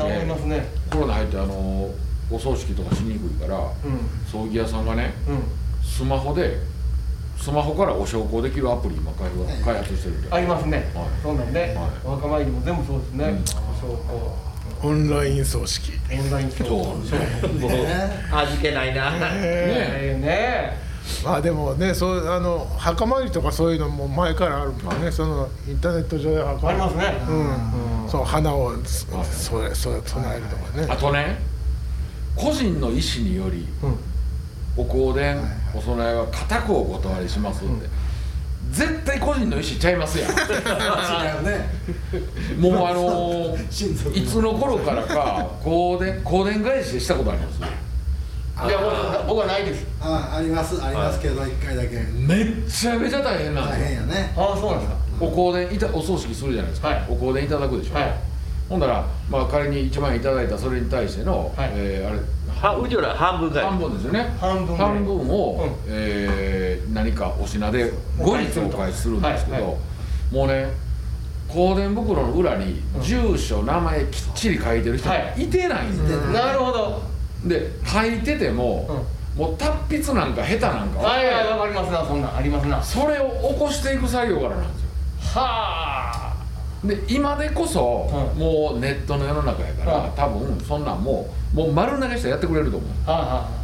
[0.90, 1.90] コロナ入ってあの
[2.30, 3.70] お葬式とかしにくいからうん。
[4.30, 5.42] 葬儀屋さんがねうん。
[5.86, 6.58] スマホで
[7.38, 11.06] スマホからお焼香できるアプリ今開発開発してるんでありますね、はい。
[11.22, 11.70] そうなんで、はい。
[12.04, 13.44] お墓参りも全部そうですね、うん。
[13.44, 14.36] 証拠
[14.84, 15.92] オンライン葬式。
[16.12, 17.70] オンライン証拠そう証拠もう
[18.32, 20.18] 味気ないな、ねえ。
[20.20, 20.84] ね
[21.24, 25.10] まあでもねそうあの墓参りとかそういうのも前からあるもんね。
[25.10, 27.04] そのインターネット上で墓ありますね。
[27.28, 30.86] うん、そう花をそそれそれ備えるとかね。
[30.88, 31.38] あとね
[32.36, 33.98] 個人の意思によりうん。
[34.76, 35.38] お香典、
[35.72, 37.86] お供えは固くお断りしますって、
[38.72, 40.30] 絶対個人の意思ちゃいますやん。
[40.30, 40.36] 違う
[41.44, 41.68] ね
[42.58, 45.70] もうあのーいつの頃からか香
[46.04, 47.58] 典香典返ししたことあります？
[47.60, 48.78] いや
[49.24, 49.84] 僕僕はないです。
[50.00, 51.96] あありますありますけど一回だけ。
[52.12, 53.98] めっちゃめちゃ大変なん大ですよ。
[54.00, 54.32] 変やね。
[54.36, 54.98] ああそうなんですか。
[55.20, 57.06] お香典いたお葬式するじゃないですか、はい。
[57.08, 58.14] お香典いただくでしょ、はい。
[58.68, 61.70] ほんだら、まあ、仮に1万円いただいたそれに対しての、はい。
[61.74, 62.18] えーあれ
[62.68, 63.64] はうちら半分ぐらい。
[63.66, 64.36] 半分ですよね。
[64.40, 65.72] 半分半分を、うん。
[65.86, 70.34] えー何かお品で後日お返しするんですけど、はいはい。
[70.34, 70.70] もうね
[71.48, 75.44] 香典袋の裏に住所、名前きっちり書いてる人い。
[75.44, 77.02] いてないんですよ、なるほど。
[77.44, 79.04] で書いてても、
[79.36, 82.36] もう達筆なんか下手なんか分かはいはいわかりますなそんなん。
[82.36, 82.76] ありますな。
[82.76, 84.88] はそれを起こしていく作業からなんですよ。
[85.36, 86.03] あ
[86.84, 88.40] で今でこそ、うん。
[88.40, 90.10] もうネットの世の中やから、うん。
[90.12, 92.90] 多分そんなんもうもう丸投げしてやってくれると思う。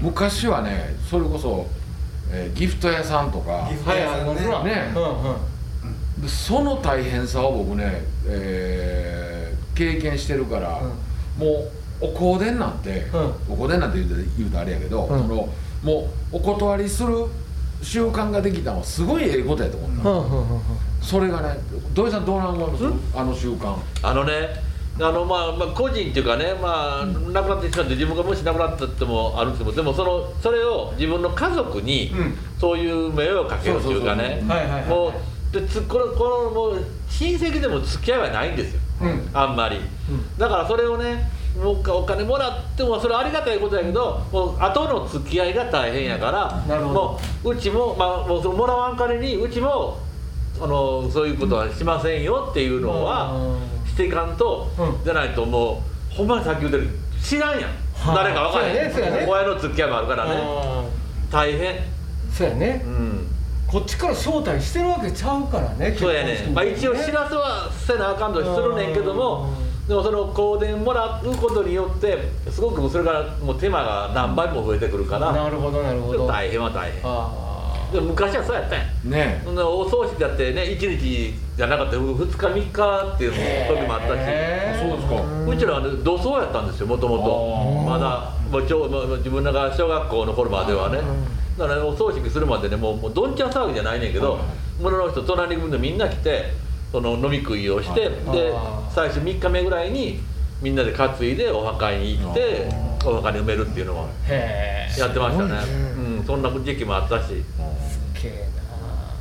[0.00, 1.66] 昔はねそれこそ、
[2.32, 4.24] えーギフト屋さんとかギフあはいはい。
[4.24, 4.92] もちろんね。
[4.94, 6.22] うんうん。
[6.22, 10.78] でその大変さを僕ね、えー経験してるから、
[11.38, 11.70] もう
[12.02, 13.06] お香典なんて、
[13.48, 15.22] お香典なんて言うと言うとあれやけど、うん。
[15.22, 15.48] その
[15.82, 17.26] もうお断りする
[17.82, 20.62] 習慣ができたのはすごいええことやと思う、うんうんうんうん。
[21.00, 21.58] それがね
[21.94, 22.84] 土井さんどうなん思います？
[23.16, 23.74] あの習慣。
[24.02, 24.32] あのね
[24.98, 32.34] あのまあ、まあ、個人っていうかね、まあ、亡くなってしまって自分がもし亡くなったってもあるんですけどでもそのそれを自分の家族にうん。
[32.58, 34.44] そういう迷惑をかけるっていうかね。
[34.46, 35.12] はいはいはいもう
[35.52, 38.80] でつこのこのもう親戚でも付き合いはないんですよ。
[39.02, 39.30] うん。
[39.32, 39.80] あんまり、
[40.38, 49.98] だからそれをねもうお金もらってもそれはありがたいことやけどもう後の付き合いが大変やからもううちも,、まあ、もうそのもらわん金にうちも
[50.60, 55.04] あのそういうことはしませんよっていうのはしていかんと、うん。
[55.04, 55.82] じゃないとも
[56.12, 56.88] うほんまにさっき言ってる
[57.22, 58.14] 知らんやん、はあ。
[58.14, 59.26] 誰か分からへん、ねね。
[59.28, 60.30] 親の付き合いもあるからね。
[60.36, 60.84] あ
[61.30, 61.76] 大変。
[61.76, 61.80] ー
[62.32, 62.82] そうやね。
[62.84, 63.26] うん。
[63.70, 66.32] こっちから招待してるわけちゃうからねそうやね。
[66.32, 69.54] 結婚式にまあ、一応知らせはせなあかんとするねんけども
[69.90, 72.16] でもその香典もらうことによって
[72.48, 76.28] すごくそれからもう手間が何倍も増えてくるからなるほどなるほど。
[76.28, 77.00] 大変は大変。
[77.04, 78.84] あでも昔はそうやったんや。
[79.02, 84.10] ねそんなお葬式だってね1日じゃなかった2日3日っていう時もあったし。
[84.78, 85.50] そうですか。
[85.50, 87.90] うちらはね土葬やったんですよもともと。
[87.90, 91.00] まだもうちょまあ自分らが小学校の頃まではね。
[91.58, 94.38] だからお葬式するまでねもうもうどんちゃん騒ぎじゃないねんけど
[94.80, 96.52] 村の人隣に組んでみんな来て
[96.92, 98.52] その飲み食いをしてで
[98.92, 100.20] 最初3日目ぐらいに
[100.62, 102.68] みんなで担いでお墓に行って
[103.04, 105.54] お墓に埋めるっていうのはへえやってましたね。
[106.18, 106.24] うん。
[106.24, 107.28] そんな時期もあったし。
[107.28, 108.48] すっげえ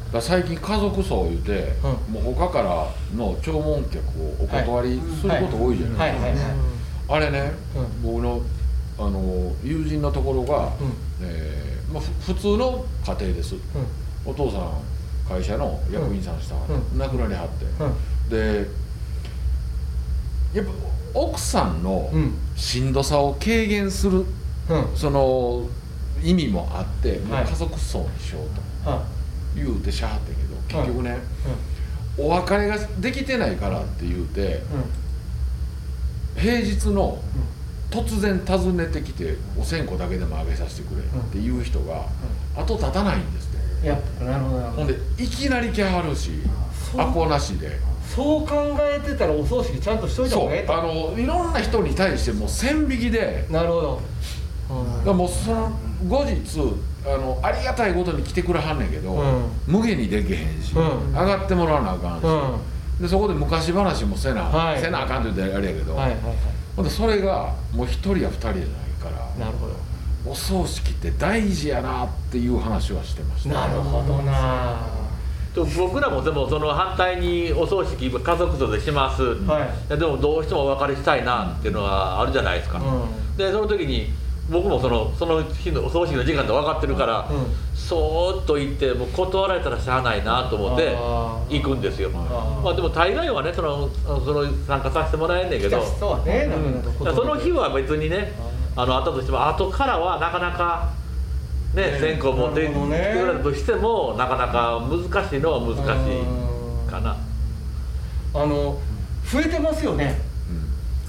[0.08, 1.74] だから最近家族葬言うて、
[2.08, 6.54] うもう他からの弔問客をお断りすること多いじゃないですか、
[7.10, 7.52] あれね、
[8.04, 8.42] う僕の
[8.98, 10.94] あの友人のところが、うん。
[11.22, 13.56] えーまあ、ふ普通の家庭です。
[13.56, 13.60] う
[14.26, 14.72] お父さん
[15.30, 16.98] 会社の役員さんした、うん。
[16.98, 18.68] 亡くなりはって、で
[20.54, 20.72] やっぱ
[21.14, 22.34] 奥さんのうん。
[22.56, 24.26] しんどさを軽減するうん。
[24.96, 25.68] その
[26.24, 27.46] 意味もあって、もうはい。
[27.46, 29.06] 家族葬にしようとは
[29.56, 30.42] 言うてしゃはってんけ
[30.76, 31.18] ど結局ね、
[32.18, 34.62] いお別れができてないからって言うて
[36.36, 37.22] 平日の
[37.90, 42.06] 突然訪ねてきてお線香だけでもあげさせてくれっていう人が
[42.56, 43.49] 後立たないんです
[43.84, 46.32] やっぱなるほどほんでいきなり来はるし
[46.98, 47.80] アポなしで。
[48.16, 50.74] そう考えてたらお葬式ちゃんとしといた方がええと。
[50.74, 53.46] あのいろんな人に対してもう線引きで。
[53.50, 54.02] なるほど。
[54.68, 55.72] だからもうその
[56.08, 56.60] 後日
[57.06, 59.52] あのありがたいことに来てくれはんねんけど、うん。
[59.68, 61.14] 無限にできへんし、うん。
[61.14, 63.02] 上がってもらわなあかんし、うん。
[63.02, 64.82] でそこで昔話もせな、はい。
[64.82, 66.34] せなあかんって言ったらあれやけど、はいはいは
[66.76, 68.64] ほんでそれがもう一人や二人じゃない
[69.02, 69.36] から。
[69.36, 69.74] いなるほど
[70.26, 73.68] お葬式って大事やなっていう話はしてました。
[73.68, 74.78] なるほどな。
[75.56, 79.64] と僕らもでもその反対にお葬式家族葬でします、はい。
[79.64, 82.82] いやでもどうしてもお別れしたいなっていうのはあるじゃないですか、う
[83.34, 83.38] ん。
[83.38, 84.12] でその時に
[84.52, 87.46] 僕もそのその日のお葬式の時間で分かってるから、うん。
[87.74, 90.96] そーっと行ってもう断られたらしゃあないなと思って
[91.50, 92.12] 行くんですよ。
[92.12, 98.34] まあでも大概はねそのその参加させてもらえんねんけど、そねの日は別にね
[98.82, 100.90] あのあったとしても後からはなかなか
[101.74, 105.80] ねね線香持ってきてくれたとしてもなかなか難しいのは難し
[106.88, 107.18] いかな。
[108.34, 108.80] あの
[109.26, 110.22] 増えてますよね。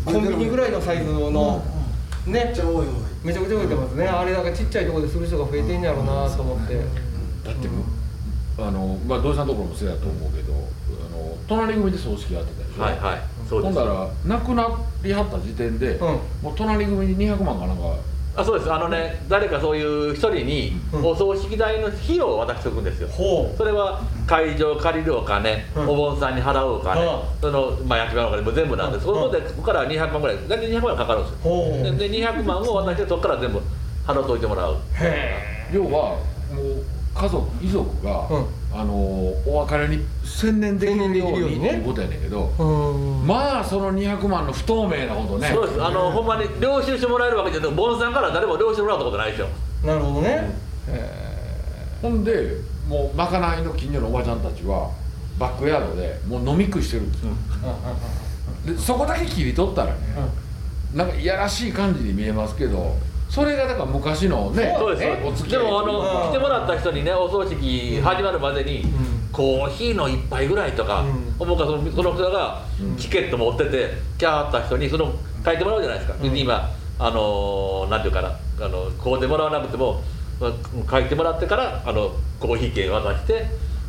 [0.04, 1.80] コンビニぐらいのサイズのね。
[2.26, 2.86] めっちゃ多い多い。
[3.22, 6.84] めちゃくちゃ増えてますね、あれなんかちっちゃいところでする人が増えてんやろうなと思って、だっ
[7.54, 7.68] て
[8.58, 10.56] あのまあ土井さんのところもそうやと思うけどあ
[11.14, 12.82] の隣組で葬式やってたでしょ。
[12.82, 13.74] はいはいそうです。
[13.74, 14.68] ほんだら亡くな
[15.02, 16.06] りはった時点で、うん。
[16.40, 17.82] もう隣組に200万かなんか。
[18.36, 18.72] あそうです。
[18.72, 21.04] あのね誰かそういう一人にうん。
[21.04, 23.08] お葬式代の費用を渡しておくんですよ。
[23.08, 25.88] ほそれは会場借りるお金、うん。
[25.88, 27.40] お盆さんに払うお金、うん。
[27.40, 31.38] その、まあ、焼き場のお金も全部なんで、そこでここから200万ぐらい大体200万かかるんですよ。
[31.42, 31.82] ほう。
[31.82, 33.60] でで200万を渡してそこから全部
[34.06, 34.76] 払っといてもらう。
[35.00, 43.26] へ要はもう家族遺族が、うんあのお別れに専念できるようにねにっていうことやねんけど、えうん。
[43.26, 45.48] まあその200万の不透明なことね。
[45.52, 45.82] そうです。
[45.82, 49.48] あの、ほんまに領収してもらえるわけじゃなくて盆さんから誰も領収もらったことないでしょ
[49.84, 50.50] なるほどね、
[50.88, 52.56] へほんで
[52.86, 54.90] もうまかないの近所のおばちゃんたちは
[55.38, 57.32] バックヤードでもう飲み食いしてるんですよ、
[58.66, 59.98] でそこだけ切り取ったらね、
[60.94, 62.94] なんかいやらしい感じに見えますけど
[63.30, 65.26] それがだから昔のねそうです。
[65.26, 65.64] お付き合い。
[65.64, 66.30] でもあのうん。
[66.30, 68.92] 来てもらった人にねお葬式始まるまでに、ん。
[69.32, 71.34] コーヒーの一杯ぐらいとか、うん。
[71.38, 72.96] 思うからそのその人がうん。
[72.96, 75.14] チケット持っててキャーった人にその
[75.44, 76.36] 書いてもらうじゃないですか、うん。
[76.36, 80.02] 今あのーなんていうかなあのこうでもらわなくても
[80.90, 83.46] 書いてもらってからあのコーヒー券渡して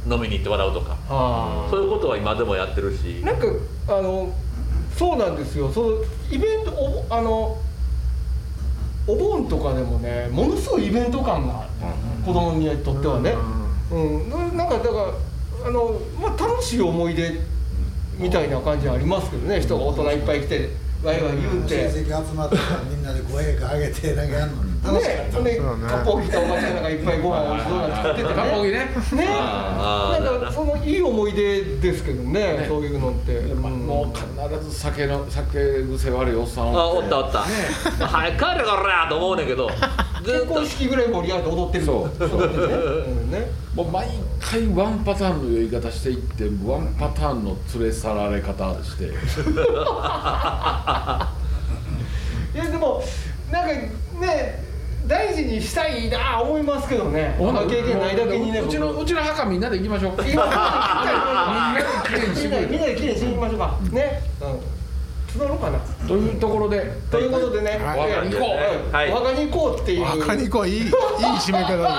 [0.09, 3.21] 飲みに行ってもらうとか、はそういうことは今でもやってるし。
[3.23, 3.47] あなんか
[3.87, 4.31] あの
[4.97, 5.71] そうなんですよ。
[5.71, 5.89] その
[6.29, 7.57] イベントおあの
[9.11, 11.69] お盆とかでもねものすごいイベント感がある、
[12.25, 13.35] 子供にとってはね、
[13.91, 14.29] うん。
[14.29, 14.89] ななんかだか
[15.61, 17.39] らあの、まあ、楽しい思い出
[18.17, 19.59] みたいな感じはありますけどね。
[19.61, 20.69] 人が大人いっぱい来て
[21.03, 21.89] ワイワイ言うて。
[21.89, 22.57] 親戚集まって
[22.89, 27.57] みんなでご栄華あげてなんかやるの楽しかった、ね、で、そうだね割烹着たおばちゃんなんかいっぱいご飯を
[27.95, 28.33] 作っててね。
[28.35, 28.79] かっこいいね。
[28.79, 32.65] ね、なんかそのいい思い出ですけどね、ね。
[32.67, 33.41] そういうのって。
[33.53, 39.69] まあもう必ず酒の酒癖悪いおっさんあおったおった、はい帰れこらと思うねんけど。
[39.69, 39.75] ず
[40.25, 42.45] 結婚式ぐらい盛り上がって踊ってるそうそうね。
[42.45, 43.47] うんね。
[43.75, 44.07] もう毎
[44.39, 49.05] 回ワンパターンの酔い方していってワンパターンの連れ去られ方して
[52.53, 53.01] いやでも
[53.49, 53.73] なんか
[54.19, 54.61] ね
[55.07, 57.35] 大事にしたいな思いますけどね。
[57.39, 58.59] あの経験ないだけにね。
[58.59, 60.51] うちのうちの墓みんなで行きましょう みんなで
[62.69, 63.77] みんなで綺麗にしに行きましょうか。
[63.91, 64.30] ね。
[65.35, 65.41] うん。
[65.41, 65.79] 募ろうかな。
[66.07, 66.91] というところで。
[67.09, 68.45] ということでね、お墓に行こ
[68.91, 68.95] う。
[68.95, 69.11] はい。
[69.11, 70.23] お墓に行こうっていう。
[70.23, 70.67] 赤にこう。
[70.67, 71.89] いいいい締め方だ。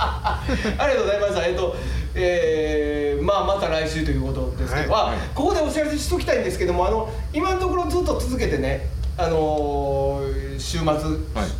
[0.00, 1.46] ありがとうございました。
[1.46, 1.76] えっと、
[2.14, 5.14] えー、まあまた来週ということですけど、はい。
[5.14, 11.00] あここでお知らせしときたいんですけども、あの今のところずっと続けてね、あのー週末、はい。
[11.02, 11.59] 月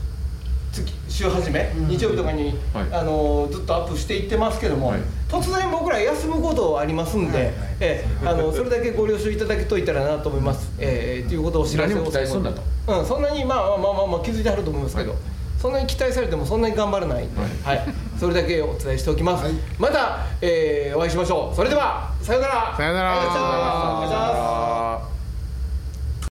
[1.20, 1.88] 週始め、うん。
[1.88, 2.86] 日曜日とかに、はい。
[2.92, 5.00] あのーずっとアップしていってますけども、はい。
[5.28, 7.46] 突然僕ら休むことありますんで、はい。
[7.46, 10.72] はいえーあのそれだけご了承いただけといたらなと思います。
[10.78, 12.62] えー、ということをお知らせを何も期待すんなと。
[12.88, 15.20] うん、そんなにまあまあまあまあ、まあ、気づいてはると思いますけど、はい。
[15.60, 17.80] そんなに期待されてもそんなに頑張らないんで、はい。
[18.18, 19.54] それだけお伝えしておきます、はい。
[19.78, 21.56] また、えーお会いしましょう。
[21.56, 22.74] それではさようなら。
[22.76, 23.16] さようなら。
[23.16, 25.09] ありがとうございましたお願いします